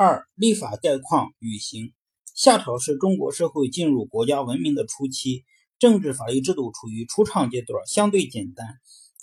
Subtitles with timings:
[0.00, 1.92] 二、立法概况与刑。
[2.32, 5.44] 夏朝是中国社会进入国家文明的初期，
[5.80, 8.64] 政治法律制度处于初创阶段，相对简单。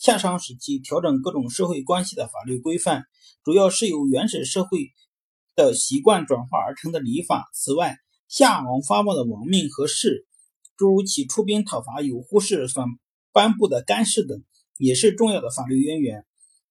[0.00, 3.04] 夏商时期调整各种社会关系的法律规范，
[3.44, 4.92] 主要是由原始社会
[5.54, 7.50] 的习惯转化而成的礼法。
[7.52, 10.26] 此外，夏王发布的王命和誓，
[10.78, 12.82] 诸如其出兵讨伐有扈氏所
[13.30, 14.42] 颁布的干誓等，
[14.78, 16.20] 也是重要的法律渊源。《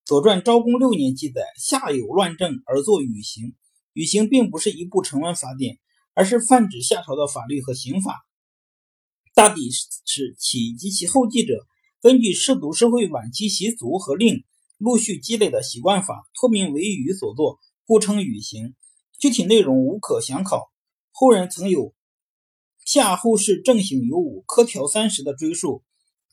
[0.06, 3.54] 左传》昭公六年记载：夏有乱政而作禹刑。
[3.94, 5.80] 禹刑并不是一部成文法典。
[6.14, 8.26] 而是泛指夏朝的法律和刑法，
[9.34, 11.66] 大抵是起及其后继者
[12.02, 14.44] 根据氏族社会晚期习俗和令
[14.78, 18.76] 陆续积累的习惯法，托名为禹所作，故称禹刑。
[19.20, 20.70] 具体内容无可详考。
[21.12, 21.94] 后人曾有
[22.84, 25.82] 夏后氏正刑有五，科条三十的追述，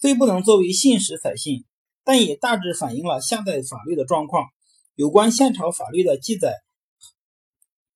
[0.00, 1.64] 虽不能作为信史采信，
[2.02, 4.48] 但也大致反映了夏代法律的状况。
[4.96, 6.56] 有关夏朝法律的记载。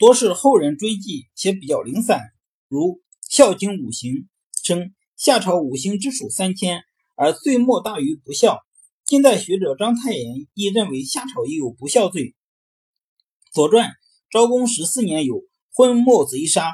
[0.02, 2.22] 多是后人追记，且比较零散。
[2.66, 2.80] 如
[3.30, 4.28] 《孝经》五行
[4.64, 6.82] 称夏朝五行之属三千，
[7.14, 8.58] 而罪莫大于不孝。
[9.04, 12.24] 近代学者章太炎亦认为夏朝亦有不孝罪。
[13.52, 13.90] 《左传》
[14.28, 16.72] 昭公十四年有昏没贼杀，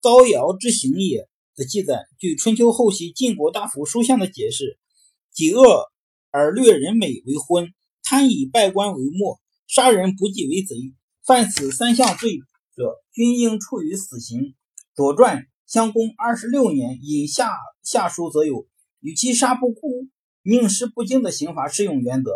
[0.00, 2.04] 高尧之行也的记载。
[2.20, 4.78] 据春秋后期晋国大夫叔向的解释，
[5.32, 5.86] 己恶
[6.30, 7.74] 而掠人美为昏，
[8.04, 10.76] 贪以败官为末，杀人不计为贼。
[11.24, 12.38] 犯此三项罪。
[12.80, 14.40] 者均应处于死刑。
[14.96, 15.36] 《左传》
[15.66, 18.66] 襄公二十六年引下下书，则有
[19.00, 20.08] 与其杀不顾，
[20.42, 22.32] 宁失不敬的刑罚适用原则，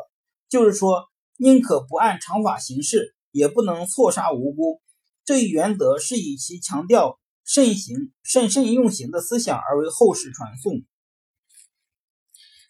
[0.51, 4.83] 就是说，宁可不按常法行事，也不能错杀无辜。
[5.25, 10.83] 这一原则是以其强调慎刑、慎慎用刑的思想而为后世传颂。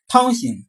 [0.06, 0.66] 汤刑，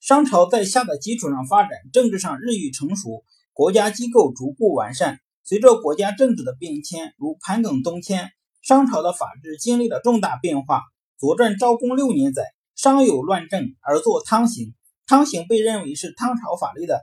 [0.00, 5.20] 商朝在夏的基础上发展，政治上日益成熟，国家机构逐步完善。
[5.48, 8.28] 随着国家政治的变迁，如盘庚东迁，
[8.60, 10.80] 商朝的法制经历了重大变化。
[11.18, 12.42] 《左传》昭公六年载：
[12.76, 14.74] 商有乱政而作汤刑。
[15.06, 17.00] 汤刑被认为是汤朝法律的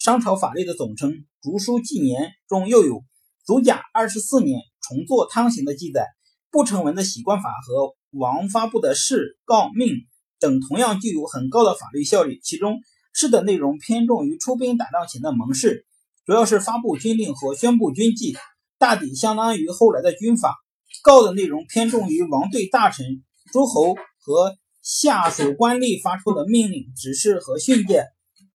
[0.00, 1.12] 商朝法律的总称。
[1.40, 3.04] 《竹书纪年》中又有
[3.44, 6.08] 祖甲二十四年重作汤刑的记载。
[6.50, 9.94] 不成文的习惯法和王发布的誓、告、命
[10.40, 12.40] 等，同样具有很高的法律效力。
[12.42, 12.80] 其中
[13.12, 15.86] 誓的内容偏重于出兵打仗前的盟誓。
[16.24, 18.34] 主要是发布军令和宣布军纪，
[18.78, 20.56] 大抵相当于后来的军法。
[21.02, 28.04] 告的内容偏重于王对大臣、诸侯和下属官吏发出的命令、指示和训诫；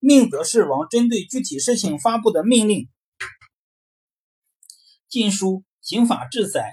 [0.00, 2.78] 命则是王针对具体事情发布的命令。
[5.08, 6.72] 《晋书·刑法志》载：“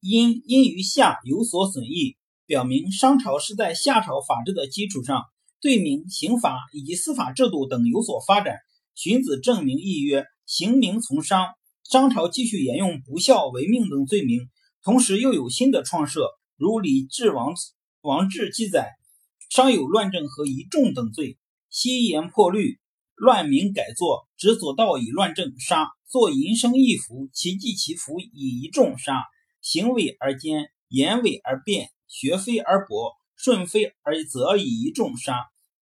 [0.00, 5.22] 因因于夏有所损益，表明商朝是在夏朝法制的基础上，
[5.60, 8.56] 罪名、刑法以及司法制度等有所发展。”
[8.94, 11.48] 荀子证明亦曰：“刑名从商。”
[11.90, 14.48] 商朝继续沿用不孝、为命等罪名，
[14.82, 17.52] 同时又有新的创设，如李治王
[18.00, 18.92] 王志记载，
[19.50, 21.36] 商有乱政和一众等罪。
[21.68, 22.78] 西言破律，
[23.16, 29.22] 乱民改作，执左道以乱政，杀；作淫生义服，其祭其服以一众，杀。
[29.60, 35.34] 行伪而奸，言伪而辩，学非而博，顺非而则以一众，杀。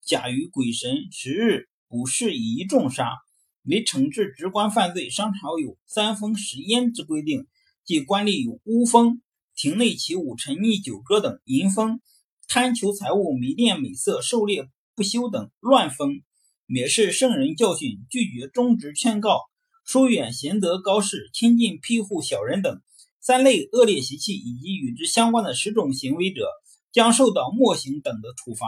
[0.04, 1.68] 假于鬼神，十日。
[1.92, 3.18] 股市以一重杀，
[3.64, 5.10] 为惩治职官犯罪。
[5.10, 7.48] 商朝有三封十阉之规定，
[7.84, 9.22] 即官吏有污封、
[9.58, 12.00] 庭内起舞、沉溺酒歌等；淫封、
[12.48, 16.22] 贪求财物、迷恋美色、狩猎不休等；乱封、
[16.66, 19.42] 蔑视圣人教训、拒绝忠直劝告、
[19.84, 22.82] 疏远贤德高士、亲近庇护小人等。
[23.20, 26.48] 三类恶劣习气以及与之相关的十种行为者，
[26.94, 28.66] 将受到墨刑等的处罚。